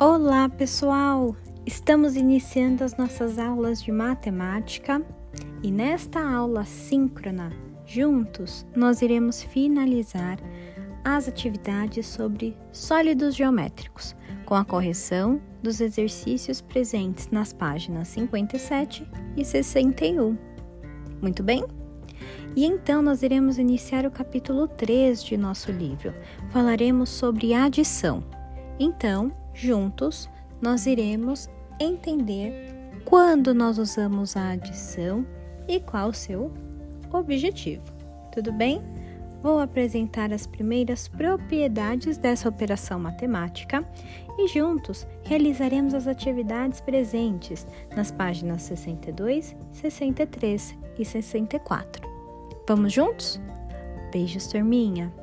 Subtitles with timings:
[0.00, 1.36] Olá, pessoal!
[1.66, 5.04] Estamos iniciando as nossas aulas de matemática
[5.62, 7.52] e nesta aula síncrona,
[7.84, 10.38] juntos, nós iremos finalizar
[11.04, 14.16] as atividades sobre sólidos geométricos,
[14.46, 20.34] com a correção dos exercícios presentes nas páginas 57 e 61.
[21.20, 21.62] Muito bem?
[22.56, 26.14] E então nós iremos iniciar o capítulo 3 de nosso livro.
[26.48, 28.24] Falaremos sobre adição.
[28.78, 30.28] Então, juntos,
[30.60, 32.52] nós iremos entender
[33.04, 35.26] quando nós usamos a adição
[35.66, 36.52] e qual o seu
[37.12, 37.82] objetivo.
[38.32, 38.82] Tudo bem?
[39.42, 43.82] Vou apresentar as primeiras propriedades dessa operação matemática
[44.38, 52.06] e juntos realizaremos as atividades presentes nas páginas 62, 63 e 64.
[52.68, 53.40] Vamos juntos?
[54.12, 55.19] Beijos, turminha!